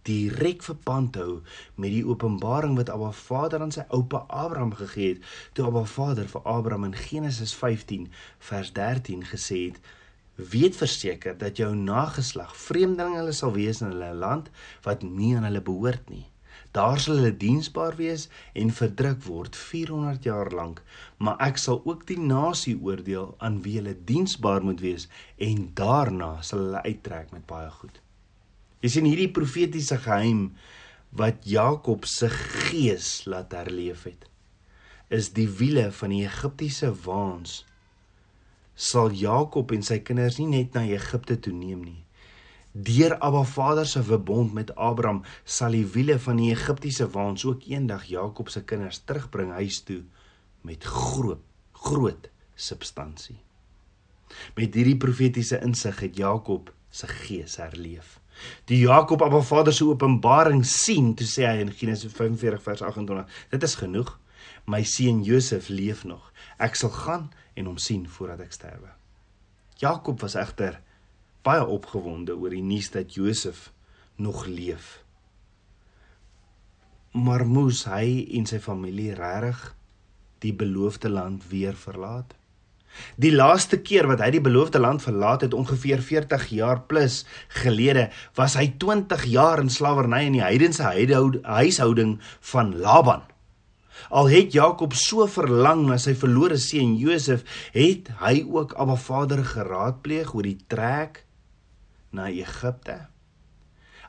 direk 0.08 0.62
verband 0.62 1.16
hou 1.20 1.40
met 1.74 1.92
die 1.92 2.04
openbaring 2.06 2.76
wat 2.78 2.90
Abba 2.92 3.10
Vader 3.12 3.60
aan 3.60 3.74
sy 3.74 3.84
oupa 3.88 4.24
Abraham 4.42 4.72
gegee 4.78 5.14
het 5.14 5.30
toe 5.52 5.66
Abba 5.68 5.84
Vader 5.84 6.28
vir 6.32 6.46
Abraham 6.54 6.88
in 6.88 6.96
Genesis 6.96 7.54
15 7.54 8.08
vers 8.50 8.72
13 8.78 9.26
gesê 9.32 9.60
het 9.68 9.80
weet 10.52 10.76
verseker 10.76 11.38
dat 11.38 11.60
jou 11.60 11.74
nageslag 11.76 12.56
vreemdeling 12.56 13.16
hulle 13.20 13.36
sal 13.36 13.52
wees 13.52 13.82
in 13.84 13.92
hulle 13.92 14.12
land 14.24 14.50
wat 14.88 15.02
nie 15.04 15.34
aan 15.36 15.44
hulle 15.48 15.60
behoort 15.60 16.08
nie. 16.08 16.26
Daar 16.72 17.00
sal 17.02 17.18
hulle 17.18 17.36
diensbaar 17.36 17.96
wees 17.98 18.28
en 18.54 18.70
verdruk 18.80 19.24
word 19.26 19.56
400 19.56 20.28
jaar 20.28 20.52
lank 20.54 20.82
maar 21.18 21.40
ek 21.48 21.58
sal 21.58 21.82
ook 21.84 22.06
die 22.08 22.20
nasie 22.20 22.76
oordeel 22.78 23.34
aan 23.38 23.60
wie 23.66 23.76
hulle 23.80 23.96
diensbaar 24.12 24.64
moet 24.64 24.80
wees 24.80 25.08
en 25.50 25.66
daarna 25.74 26.36
sal 26.40 26.64
hulle 26.64 26.86
uittrek 26.86 27.34
met 27.36 27.46
baie 27.50 27.70
goed 27.82 28.00
Jy 28.80 28.92
sien 28.92 29.08
hierdie 29.08 29.30
profetiese 29.36 29.98
geheim 30.00 30.50
wat 31.16 31.44
Jakob 31.44 32.06
se 32.08 32.30
gees 32.32 33.26
laat 33.28 33.52
herleef 33.52 34.06
het. 34.08 34.28
Is 35.12 35.32
die 35.36 35.48
wiele 35.48 35.90
van 35.92 36.14
die 36.14 36.22
Egiptiese 36.24 36.92
waans. 37.04 37.64
Sal 38.74 39.10
Jakob 39.12 39.74
en 39.74 39.82
sy 39.84 39.98
kinders 40.00 40.38
nie 40.40 40.48
net 40.52 40.78
na 40.78 40.86
Egipte 40.88 41.36
toe 41.36 41.52
neem 41.52 41.82
nie. 41.84 42.00
Deur 42.72 43.16
Abba 43.18 43.42
Vader 43.42 43.86
se 43.86 44.02
verbond 44.06 44.54
met 44.54 44.70
Abraham 44.76 45.24
sal 45.44 45.74
die 45.74 45.86
wiele 45.90 46.20
van 46.22 46.38
die 46.38 46.52
Egiptiese 46.54 47.08
waans 47.10 47.44
ook 47.44 47.66
eendag 47.66 48.04
Jakob 48.06 48.48
se 48.48 48.62
kinders 48.62 49.02
terugbring 49.02 49.50
huis 49.58 49.80
toe 49.82 50.04
met 50.62 50.84
groot 50.84 51.42
groot 51.72 52.28
substansie 52.54 53.40
met 54.54 54.74
hierdie 54.76 54.98
profetiese 55.00 55.58
insig 55.66 55.98
het 56.04 56.16
Jakob 56.20 56.70
se 56.94 57.08
gees 57.10 57.56
herleef 57.58 58.19
die 58.70 58.82
Jakob 58.84 59.22
Abba 59.22 59.40
Vader 59.44 59.74
se 59.74 59.84
openbaring 59.88 60.64
sien, 60.66 61.14
toe 61.14 61.26
sê 61.28 61.46
hy 61.48 61.64
in 61.64 61.72
Genesis 61.72 62.12
45 62.16 62.62
vers 62.64 62.84
28, 62.86 63.40
dit 63.54 63.66
is 63.66 63.76
genoeg. 63.80 64.14
My 64.70 64.82
seun 64.86 65.22
Josef 65.26 65.68
leef 65.68 66.04
nog. 66.04 66.30
Ek 66.60 66.76
sal 66.78 66.92
gaan 66.94 67.28
en 67.58 67.68
hom 67.70 67.78
sien 67.80 68.06
voordat 68.08 68.44
ek 68.44 68.56
sterwe. 68.56 68.92
Jakob 69.80 70.20
was 70.20 70.36
egter 70.38 70.80
baie 71.46 71.64
opgewonde 71.64 72.36
oor 72.36 72.52
die 72.52 72.64
nuus 72.64 72.90
dat 72.92 73.14
Josef 73.16 73.70
nog 74.20 74.44
leef. 74.46 75.00
Maar 77.16 77.46
moes 77.48 77.86
hy 77.88 78.26
en 78.38 78.46
sy 78.46 78.60
familie 78.62 79.14
regtig 79.18 79.62
die 80.44 80.52
beloofde 80.56 81.10
land 81.10 81.48
weer 81.50 81.76
verlaat. 81.76 82.36
Die 83.20 83.32
laaste 83.32 83.78
keer 83.80 84.08
wat 84.10 84.22
hy 84.24 84.30
die 84.34 84.42
beloofde 84.44 84.80
land 84.80 85.02
verlaat 85.02 85.44
het, 85.46 85.54
ongeveer 85.54 86.02
40 86.02 86.46
jaar 86.56 86.80
plus 86.90 87.24
gelede, 87.62 88.08
was 88.38 88.56
hy 88.58 88.70
20 88.82 89.26
jaar 89.30 89.60
in 89.62 89.70
slawerny 89.70 90.24
in 90.28 90.38
die 90.38 90.44
heidense 90.44 90.86
huishouding 90.86 92.18
van 92.52 92.74
Laban. 92.80 93.26
Al 94.08 94.30
het 94.32 94.54
Jakob 94.56 94.94
so 94.96 95.26
verlang 95.28 95.84
na 95.88 95.98
sy 96.00 96.14
verlore 96.16 96.56
seun 96.58 96.96
Josef, 96.98 97.44
het 97.76 98.08
hy 98.22 98.40
ook 98.48 98.72
Abba 98.80 98.96
Vader 98.96 99.44
geraadpleeg 99.44 100.32
oor 100.34 100.48
die 100.48 100.58
trek 100.72 101.24
na 102.16 102.30
Egipte. 102.32 103.10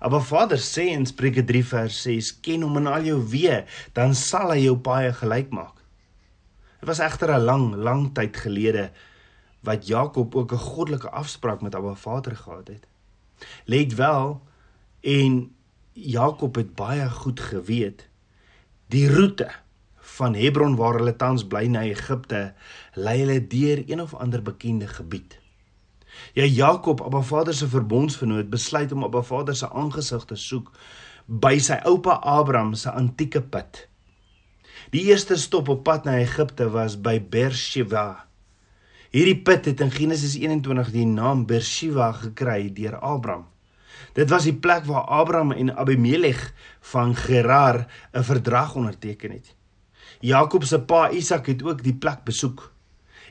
Abba 0.01 0.21
Vader 0.25 0.57
sê 0.57 0.87
in 0.95 1.05
Spreuke 1.05 1.43
3 1.45 1.65
vers 1.73 1.99
6: 2.07 2.31
"Ken 2.41 2.63
hom 2.63 2.79
in 2.79 2.87
al 2.87 3.05
jou 3.05 3.19
weë, 3.21 3.65
dan 3.93 4.15
sal 4.15 4.55
hy 4.55 4.63
jou 4.63 4.77
paai 4.77 5.11
gelyk 5.13 5.51
maak." 5.51 5.80
Dit 6.81 6.89
was 6.89 6.99
egter 6.99 7.29
'n 7.29 7.43
lang, 7.45 7.75
lang 7.75 8.13
tyd 8.13 8.37
gelede 8.37 8.91
wat 9.61 9.87
Jakob 9.87 10.35
ook 10.35 10.51
'n 10.51 10.57
goddelike 10.57 11.09
afspraak 11.09 11.61
met 11.61 11.75
Abba 11.75 11.93
Vader 11.93 12.35
gehad 12.35 12.67
het. 12.67 12.87
Let 13.65 13.95
wel 13.95 14.41
en 14.99 15.55
Jakob 15.93 16.55
het 16.55 16.75
baie 16.75 17.09
goed 17.09 17.39
geweet 17.39 18.09
die 18.87 19.13
roete 19.13 19.51
van 19.95 20.35
Hebron 20.35 20.75
waar 20.75 20.93
hulle 20.93 21.15
tans 21.15 21.47
bly 21.47 21.65
na 21.67 21.81
Egipte 21.81 22.53
lei 22.93 23.19
hulle 23.19 23.47
deur 23.47 23.83
een 23.89 24.01
of 24.01 24.15
ander 24.15 24.41
bekende 24.41 24.87
gebied. 24.87 25.39
Ja 26.33 26.43
Jakob, 26.43 27.01
Abba 27.01 27.21
Vader 27.21 27.53
se 27.53 27.67
verbondsvernoot, 27.67 28.49
besluit 28.49 28.91
om 28.91 29.03
Abba 29.03 29.21
Vader 29.21 29.55
se 29.55 29.69
aangesig 29.69 30.25
te 30.25 30.35
soek 30.35 30.71
by 31.25 31.59
sy 31.59 31.79
oupa 31.83 32.11
Abraham 32.11 32.73
se 32.73 32.91
antieke 32.91 33.41
put. 33.41 33.87
Die 34.91 35.05
eerste 35.07 35.37
stop 35.39 35.69
op 35.71 35.85
pad 35.87 36.03
na 36.03 36.17
Egipte 36.19 36.65
was 36.67 36.97
by 36.99 37.13
Beersheba. 37.23 38.25
Hierdie 39.15 39.37
put 39.39 39.69
het 39.69 39.79
in 39.79 39.91
Genesis 39.91 40.33
21 40.35 40.89
die 40.91 41.05
naam 41.07 41.45
Beersheba 41.47 42.09
gekry 42.17 42.65
deur 42.75 42.97
Abraham. 42.99 43.45
Dit 44.19 44.27
was 44.33 44.49
die 44.49 44.55
plek 44.65 44.83
waar 44.89 45.07
Abraham 45.07 45.55
en 45.55 45.71
Abimelech 45.79 46.43
van 46.91 47.15
Gerar 47.15 47.87
'n 48.11 48.23
verdrag 48.23 48.75
onderteken 48.75 49.31
het. 49.31 49.55
Jakob 50.19 50.63
se 50.63 50.81
pa 50.81 51.09
Isak 51.09 51.47
het 51.47 51.63
ook 51.63 51.83
die 51.83 51.95
plek 51.95 52.23
besoek. 52.23 52.73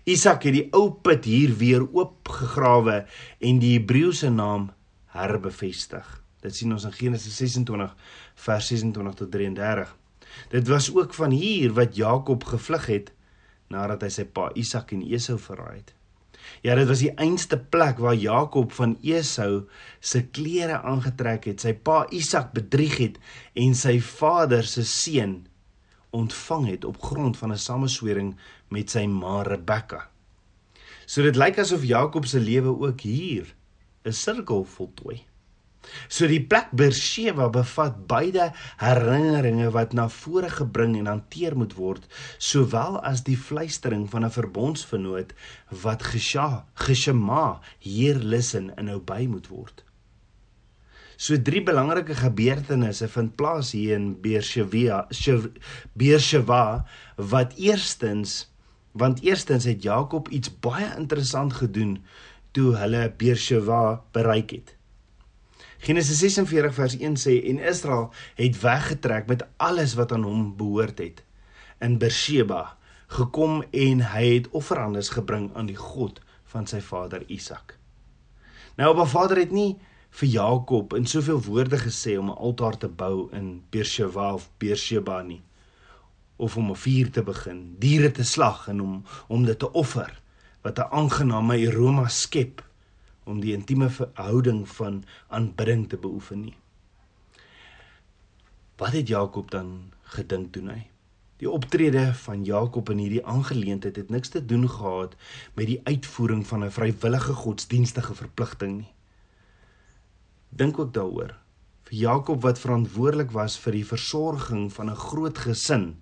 Isak 0.04 0.42
het 0.42 0.52
die 0.52 0.68
ou 0.72 0.90
put 0.90 1.24
hier 1.24 1.56
weer 1.56 1.84
oopgegrawe 1.92 3.06
en 3.38 3.58
die 3.58 3.78
Hebreëse 3.78 4.30
naam 4.30 4.70
herbevestig. 5.06 6.22
Dit 6.40 6.56
sien 6.56 6.72
ons 6.72 6.84
in 6.84 6.92
Genesis 6.92 7.36
26 7.36 7.94
vers 8.34 8.66
26 8.66 9.14
tot 9.14 9.30
33. 9.30 9.99
Dit 10.50 10.68
was 10.68 10.94
ook 10.94 11.14
van 11.14 11.30
hier 11.30 11.72
wat 11.72 11.96
Jakob 11.96 12.44
gevlug 12.44 12.86
het 12.86 13.12
nadat 13.70 14.02
hy 14.02 14.08
sy 14.08 14.24
pa 14.24 14.50
Isak 14.58 14.92
en 14.92 15.02
Esau 15.06 15.38
verraai 15.38 15.76
het. 15.76 15.94
Ja, 16.64 16.74
dit 16.74 16.88
was 16.88 17.02
die 17.04 17.12
einste 17.14 17.58
plek 17.58 18.00
waar 18.02 18.16
Jakob 18.18 18.72
van 18.72 18.96
Esau 19.06 19.68
se 20.00 20.24
klere 20.34 20.80
aangetrek 20.82 21.46
het, 21.52 21.62
sy 21.62 21.72
pa 21.72 22.02
Isak 22.10 22.50
bedrieg 22.56 22.98
het 22.98 23.20
en 23.54 23.76
sy 23.78 24.00
vader 24.02 24.66
se 24.66 24.84
seun 24.84 25.44
ontvang 26.16 26.66
het 26.72 26.84
op 26.84 26.98
grond 27.02 27.38
van 27.38 27.52
'n 27.52 27.58
sameswering 27.58 28.34
met 28.68 28.90
sy 28.90 29.06
ma 29.06 29.42
Rebekka. 29.42 30.08
So 31.06 31.22
dit 31.22 31.36
lyk 31.36 31.58
asof 31.58 31.84
Jakob 31.84 32.26
se 32.26 32.40
lewe 32.40 32.70
ook 32.86 33.00
hier 33.00 33.54
'n 34.04 34.12
sirkel 34.12 34.64
voltooi. 34.64 35.29
So 36.08 36.26
die 36.28 36.42
plek 36.44 36.70
Beersheba 36.76 37.48
bevat 37.52 38.06
beide 38.10 38.50
herinneringe 38.82 39.70
wat 39.74 39.94
na 39.96 40.08
vore 40.12 40.50
gebring 40.52 40.96
en 40.98 41.08
hanteer 41.10 41.56
moet 41.56 41.74
word, 41.78 42.06
sowel 42.38 42.98
as 43.06 43.24
die 43.26 43.36
fluistering 43.36 44.08
van 44.10 44.24
'n 44.24 44.30
verbondsvernoot 44.30 45.32
wat 45.82 46.02
gesha, 46.02 46.64
geshema 46.74 47.60
hier 47.78 48.18
luister 48.18 48.72
en 48.76 48.84
nou 48.84 49.00
by 49.00 49.26
moet 49.26 49.48
word. 49.48 49.84
So 51.20 51.36
drie 51.36 51.60
belangrike 51.60 52.14
gebeurtenisse 52.16 53.08
vind 53.08 53.36
plaas 53.36 53.72
hier 53.76 53.94
in 53.96 54.16
Beersheba 55.94 56.86
wat 57.16 57.52
eerstens 57.56 58.48
want 58.92 59.20
eerstens 59.22 59.64
het 59.64 59.82
Jakob 59.82 60.28
iets 60.28 60.50
baie 60.60 60.88
interessant 60.96 61.52
gedoen 61.52 61.98
toe 62.56 62.76
hulle 62.76 63.12
Beersheba 63.16 64.02
bereik 64.12 64.50
het. 64.50 64.79
Genesis 65.80 66.18
46 66.18 66.74
vers 66.76 66.94
1 66.98 67.14
sê 67.16 67.38
en 67.48 67.58
Israel 67.58 68.10
het 68.36 68.60
weggetrek 68.60 69.26
met 69.26 69.46
alles 69.56 69.94
wat 69.96 70.12
aan 70.12 70.26
hom 70.28 70.56
behoort 70.56 70.98
het 71.00 71.22
in 71.80 71.96
Beersheba 71.98 72.76
gekom 73.08 73.62
en 73.72 74.02
hy 74.12 74.24
het 74.34 74.50
offerandes 74.52 75.08
gebring 75.16 75.48
aan 75.56 75.70
die 75.70 75.78
God 75.80 76.20
van 76.52 76.68
sy 76.68 76.82
vader 76.84 77.24
Isak. 77.32 77.78
Nou 78.76 78.90
op 78.92 79.00
'n 79.00 79.08
vader 79.08 79.40
het 79.40 79.50
nie 79.50 79.78
vir 80.10 80.28
Jakob 80.28 80.94
in 80.94 81.06
soveel 81.06 81.40
woorde 81.40 81.78
gesê 81.78 82.18
om 82.18 82.28
'n 82.28 82.36
altaar 82.36 82.76
te 82.76 82.88
bou 82.88 83.28
in 83.32 83.62
Beersheba 83.70 84.34
of 84.34 84.50
Beersheba 84.58 85.22
nie 85.22 85.42
of 86.36 86.56
om 86.56 86.70
'n 86.70 86.76
vuur 86.76 87.10
te 87.10 87.22
begin, 87.22 87.76
diere 87.78 88.10
te 88.10 88.24
slag 88.24 88.68
en 88.68 88.80
om 88.80 89.04
om 89.28 89.44
dit 89.44 89.58
te 89.58 89.72
offer 89.72 90.20
wat 90.62 90.78
'n 90.78 90.92
aangename 90.92 91.66
aroma 91.66 92.08
skep 92.08 92.69
om 93.30 93.40
die 93.40 93.54
intieme 93.54 93.88
verhouding 93.94 94.64
van 94.76 95.02
aanbidding 95.28 95.88
te 95.88 95.96
beoefen 95.96 96.44
nie. 96.48 96.56
Wat 98.80 98.96
het 98.96 99.08
Jakob 99.08 99.50
dan 99.50 99.92
gedink 100.16 100.52
toe 100.52 100.64
hy? 100.68 100.80
Die 101.40 101.48
optrede 101.48 102.10
van 102.24 102.44
Jakob 102.44 102.90
in 102.92 102.98
hierdie 103.00 103.24
aangeleentheid 103.24 103.96
het 103.96 104.10
niks 104.12 104.28
te 104.28 104.42
doen 104.44 104.66
gehad 104.68 105.14
met 105.56 105.70
die 105.70 105.80
uitvoering 105.84 106.42
van 106.46 106.64
'n 106.64 106.70
vrywillige 106.70 107.32
godsdienstige 107.32 108.14
verpligting 108.14 108.76
nie. 108.76 108.92
Dink 110.48 110.78
ook 110.78 110.92
daaroor. 110.92 111.36
Vir 111.88 111.98
Jakob 111.98 112.42
wat 112.42 112.58
verantwoordelik 112.58 113.30
was 113.30 113.58
vir 113.58 113.72
die 113.72 113.86
versorging 113.86 114.72
van 114.72 114.90
'n 114.90 114.96
groot 114.96 115.38
gesin 115.38 115.96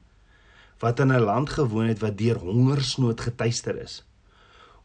wat 0.78 1.00
in 1.00 1.12
'n 1.12 1.20
land 1.20 1.50
gewoon 1.50 1.86
het 1.86 1.98
wat 1.98 2.18
deur 2.18 2.38
hongersnood 2.38 3.20
getuister 3.20 3.76
is 3.82 4.04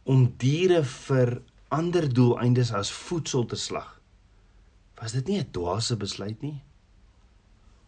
om 0.03 0.33
diere 0.37 0.83
vir 0.83 1.41
ander 1.73 2.05
doeleindes 2.13 2.71
as 2.73 2.91
voedsel 2.93 3.45
te 3.49 3.57
slag. 3.57 3.99
Was 5.01 5.11
dit 5.17 5.27
nie 5.27 5.39
'n 5.39 5.51
dwaase 5.51 5.97
besluit 5.97 6.41
nie? 6.41 6.61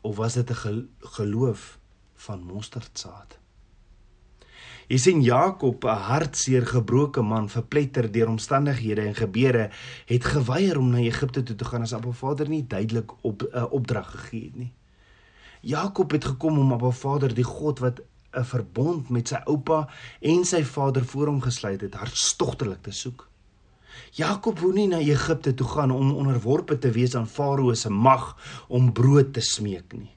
Of 0.02 0.16
was 0.16 0.34
dit 0.34 0.50
'n 0.50 0.90
geloof 1.00 1.80
van 2.16 2.44
mosterdsaad? 2.44 3.40
Jy 4.88 4.98
sien 4.98 5.22
Jakob, 5.22 5.84
'n 5.84 5.98
hartseer 5.98 6.66
gebroke 6.66 7.22
man, 7.22 7.50
verpletter 7.50 8.12
deur 8.12 8.28
omstandighede 8.28 9.02
en 9.02 9.16
gebeure, 9.16 9.70
het 10.06 10.24
geweier 10.26 10.78
om 10.78 10.90
na 10.90 10.98
Egipte 10.98 11.44
toe 11.44 11.56
te 11.56 11.66
gaan 11.66 11.82
as 11.82 11.94
Abba 11.94 12.12
Vader 12.12 12.50
nie 12.50 12.68
duidelik 12.68 13.12
op 13.22 13.42
'n 13.42 13.58
uh, 13.58 13.72
opdrag 13.72 14.12
gegee 14.12 14.44
het 14.44 14.56
nie. 14.56 14.74
Jakob 15.62 16.12
het 16.12 16.26
gekom 16.26 16.60
om 16.60 16.74
Abba 16.74 16.92
Vader, 16.92 17.34
die 17.34 17.44
God 17.44 17.80
wat 17.80 18.02
'n 18.32 18.44
verbond 18.44 19.10
met 19.10 19.28
sy 19.28 19.42
oupa 19.46 19.90
en 20.22 20.46
sy 20.46 20.64
vader 20.64 21.06
voor 21.06 21.28
hom 21.28 21.42
gesluit 21.42 21.82
het, 21.82 21.94
hartstogtelik 21.94 22.82
te 22.82 22.92
soek. 22.92 23.30
Jakob 24.12 24.60
wou 24.60 24.74
nie 24.74 24.88
na 24.88 25.00
Egipte 25.00 25.54
toe 25.54 25.68
gaan 25.68 25.92
om 25.92 26.14
onderworpe 26.16 26.78
te 26.78 26.92
wees 26.92 27.16
aan 27.16 27.28
Farao 27.28 27.74
se 27.74 27.90
mag 27.90 28.36
om 28.68 28.94
brood 28.94 29.34
te 29.34 29.42
smeek 29.42 29.94
nie. 29.94 30.16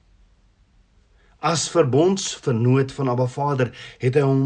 As 1.39 1.69
verbondsvernoot 1.71 2.91
van 2.91 3.09
Abba 3.09 3.27
Vader 3.27 3.71
het 3.99 4.15
hy 4.15 4.23
hom 4.27 4.41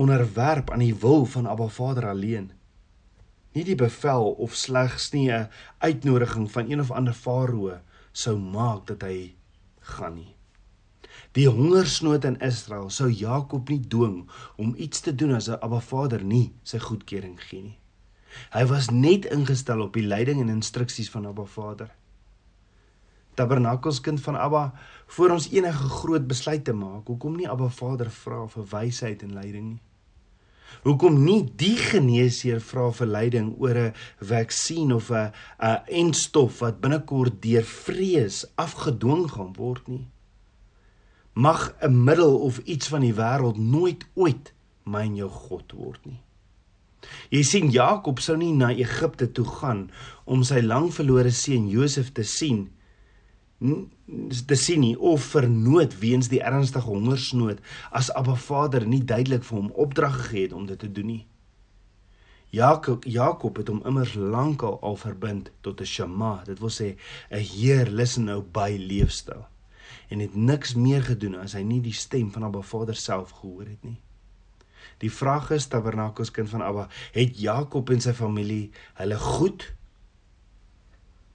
onderwerp 0.00 0.70
aan 0.70 0.84
die 0.84 0.94
wil 0.94 1.24
van 1.24 1.48
Abba 1.48 1.68
Vader 1.68 2.08
alleen. 2.08 2.50
Nie 3.52 3.64
die 3.64 3.76
bevel 3.76 4.30
of 4.38 4.54
slegs 4.54 5.10
nie 5.12 5.30
'n 5.32 5.48
uitnodiging 5.78 6.50
van 6.50 6.70
een 6.70 6.80
of 6.80 6.90
ander 6.90 7.14
Farao 7.14 7.80
sou 8.12 8.38
maak 8.38 8.86
dat 8.86 9.02
hy 9.02 9.34
gaan 9.80 10.14
nie. 10.14 10.34
Die 11.32 11.48
hongersnood 11.48 12.24
in 12.24 12.40
Israel 12.40 12.90
sou 12.90 13.10
Jakob 13.10 13.68
nie 13.68 13.80
dwing 13.80 14.30
om 14.56 14.74
iets 14.76 15.00
te 15.00 15.14
doen 15.14 15.34
as 15.34 15.48
'n 15.48 15.60
Abba 15.60 15.80
Vader 15.80 16.24
nie 16.24 16.52
sy 16.62 16.78
goedkeuring 16.78 17.40
gee 17.40 17.62
nie. 17.62 17.78
Hy 18.54 18.64
was 18.70 18.90
net 18.90 19.24
ingestel 19.24 19.80
op 19.80 19.92
die 19.94 20.06
leiding 20.06 20.40
en 20.40 20.48
instruksies 20.48 21.10
van 21.10 21.26
Abba 21.26 21.44
Vader. 21.44 21.90
Tabernakels 23.34 24.00
kind 24.00 24.20
van 24.20 24.36
Abba, 24.36 24.72
voor 25.06 25.30
ons 25.30 25.50
enige 25.50 25.88
groot 25.88 26.26
besluit 26.26 26.64
te 26.64 26.72
maak, 26.72 27.06
hoekom 27.06 27.36
nie 27.36 27.48
Abba 27.48 27.68
Vader 27.68 28.10
vra 28.10 28.46
vir 28.48 28.66
wysheid 28.70 29.22
en 29.22 29.32
leiding 29.38 29.68
nie? 29.68 29.80
Hoekom 30.84 31.16
nie 31.24 31.42
die 31.58 31.76
geneesheer 31.76 32.60
vra 32.62 32.86
vir 32.94 33.08
leiding 33.10 33.48
oor 33.58 33.78
'n 33.78 33.94
vaksin 34.30 34.92
of 34.92 35.10
'n 35.10 35.32
'n 35.58 35.82
enstof 36.02 36.60
wat 36.60 36.80
binnekort 36.80 37.42
deur 37.42 37.64
vrees 37.64 38.46
afgedwing 38.54 39.30
gaan 39.30 39.52
word 39.56 39.88
nie? 39.88 40.06
Mag 41.34 41.74
'n 41.82 42.04
middel 42.04 42.38
of 42.38 42.58
iets 42.58 42.88
van 42.88 43.00
die 43.00 43.14
wêreld 43.14 43.58
nooit 43.58 44.06
ooit 44.14 44.52
myn 44.84 45.16
jou 45.16 45.28
God 45.28 45.72
word 45.72 46.06
nie. 46.06 46.20
Jy 47.30 47.42
sien 47.42 47.70
Jakob 47.70 48.20
sou 48.20 48.36
nie 48.36 48.52
na 48.52 48.70
Egipte 48.70 49.32
toe 49.32 49.46
gaan 49.46 49.90
om 50.24 50.44
sy 50.44 50.60
lang 50.60 50.90
verlore 50.92 51.30
seun 51.30 51.68
Josef 51.68 52.12
te 52.12 52.22
sien 52.22 52.68
te 54.46 54.56
sien 54.56 54.80
nie 54.80 54.94
of 54.96 55.26
vernoot 55.34 55.98
weens 56.00 56.30
die 56.32 56.40
ernstige 56.40 56.88
hongersnood 56.88 57.58
as 57.92 58.08
Abba 58.16 58.36
Vader 58.40 58.86
nie 58.88 59.02
duidelik 59.04 59.44
vir 59.44 59.58
hom 59.58 59.68
opdrag 59.84 60.16
gegee 60.16 60.46
het 60.46 60.54
om 60.56 60.64
dit 60.66 60.80
te 60.80 60.88
doen 60.88 61.10
nie. 61.12 61.24
Jakob 62.56 63.04
Jakob 63.04 63.60
het 63.60 63.68
hom 63.68 63.82
immers 63.86 64.16
lankal 64.16 64.80
al 64.82 64.96
verbind 64.96 65.52
tot 65.60 65.80
'n 65.80 65.84
shema, 65.86 66.42
dit 66.44 66.58
wil 66.58 66.72
sê 66.72 66.96
'n 67.30 67.44
heer 67.52 67.86
listen 67.86 68.24
nou 68.24 68.40
by 68.42 68.76
leefstyl 68.78 69.46
en 70.08 70.18
het 70.18 70.34
niks 70.34 70.74
meer 70.74 71.02
gedoen 71.02 71.34
as 71.34 71.52
hy 71.52 71.62
nie 71.62 71.80
die 71.80 71.92
stem 71.92 72.30
van 72.32 72.44
Abba 72.44 72.62
Vader 72.62 72.96
self 72.96 73.30
gehoor 73.30 73.66
het 73.66 73.84
nie. 73.84 74.00
Die 75.02 75.12
vraag 75.12 75.50
is 75.56 75.68
Tabernakels 75.70 76.30
kind 76.30 76.48
van 76.48 76.62
Abba, 76.62 76.88
het 77.12 77.38
Jakob 77.40 77.90
en 77.90 78.00
sy 78.00 78.12
familie 78.16 78.70
hulle 79.00 79.18
goed 79.18 79.70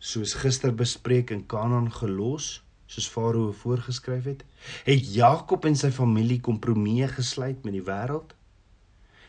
soos 0.05 0.35
gister 0.37 0.73
bespreek 0.75 1.31
in 1.33 1.45
Kanaan 1.49 1.89
gelos 1.93 2.61
soos 2.85 3.07
Farao 3.09 3.51
voorgeskryf 3.51 4.23
het? 4.23 4.43
Het 4.85 5.13
Jakob 5.13 5.65
en 5.65 5.77
sy 5.77 5.91
familie 5.91 6.39
kompromie 6.41 7.07
gesluit 7.09 7.63
met 7.65 7.73
die 7.73 7.85
wêreld? 7.85 8.35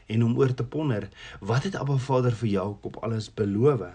En 0.06 0.22
om 0.22 0.36
oor 0.38 0.54
te 0.54 0.64
ponder, 0.64 1.08
wat 1.40 1.64
het 1.66 1.76
Abba 1.76 1.96
Vader 1.96 2.36
vir 2.36 2.48
Jakob 2.48 2.98
alles 3.02 3.30
beloof 3.34 3.86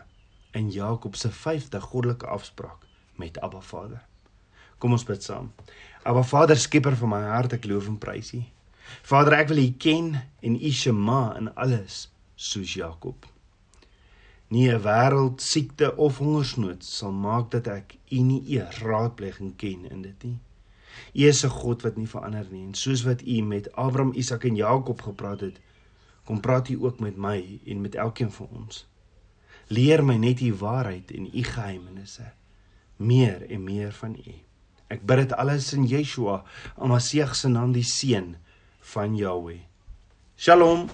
in 0.57 0.71
Jakob 0.71 1.15
se 1.15 1.29
5de 1.31 1.79
goddelike 1.79 2.27
afspraak 2.27 2.87
met 3.15 3.39
Abba 3.39 3.61
Vader? 3.61 4.01
Kom 4.77 4.91
ons 4.91 5.05
bid 5.05 5.23
saam. 5.23 5.51
Abba 6.03 6.23
Vader, 6.23 6.57
skieper 6.57 6.97
van 6.97 7.13
my 7.13 7.21
hart, 7.29 7.53
ek 7.53 7.69
loof 7.69 7.87
en 7.87 7.99
prys 8.01 8.33
U. 8.33 8.41
Vader, 9.01 9.33
ek 9.41 9.51
wil 9.51 9.61
U 9.63 9.69
ken 9.77 10.13
en 10.41 10.55
U 10.55 10.71
shema 10.71 11.35
in 11.39 11.49
alles 11.55 12.07
soos 12.35 12.73
Jakob. 12.73 13.27
Nie 14.51 14.69
'n 14.71 14.83
wêreld 14.83 15.41
siekte 15.41 15.95
of 15.95 16.17
hongersnood 16.17 16.83
sal 16.83 17.11
maak 17.11 17.51
dat 17.51 17.67
ek 17.67 17.97
U 18.11 18.19
nie 18.19 18.43
eer 18.55 18.69
raadpleging 18.81 19.55
ken 19.55 19.85
in 19.85 20.01
dit 20.01 20.23
nie. 20.23 20.39
U 21.13 21.27
is 21.27 21.43
'n 21.45 21.49
God 21.49 21.81
wat 21.81 21.97
nie 21.97 22.07
verander 22.07 22.47
nie 22.51 22.65
en 22.65 22.73
soos 22.73 23.03
wat 23.03 23.21
U 23.21 23.41
met 23.41 23.71
Abraham, 23.75 24.13
Isak 24.13 24.43
en 24.43 24.55
Jakob 24.55 25.01
gepraat 25.01 25.39
het, 25.39 25.59
kom 26.25 26.39
praat 26.39 26.69
U 26.69 26.83
ook 26.83 26.99
met 26.99 27.17
my 27.17 27.59
en 27.65 27.81
met 27.81 27.95
elkeen 27.95 28.31
van 28.31 28.47
ons. 28.51 28.87
Leer 29.67 30.03
my 30.03 30.15
net 30.15 30.41
U 30.41 30.53
waarheid 30.53 31.11
en 31.11 31.25
U 31.37 31.43
geheimenisse 31.43 32.33
meer 33.01 33.49
en 33.49 33.63
meer 33.63 33.91
van 33.91 34.15
U. 34.15 34.33
Ek 34.87 35.05
bid 35.07 35.23
dit 35.23 35.33
alles 35.33 35.71
in 35.73 35.87
Yeshua, 35.87 36.41
Almasieg 36.75 37.35
se 37.35 37.49
naam, 37.49 37.71
die 37.73 37.85
seun 37.87 38.35
van 38.81 39.15
Yahweh. 39.15 39.59
Shalom. 40.35 40.89